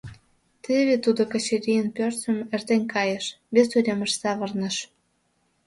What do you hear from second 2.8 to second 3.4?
кайыш,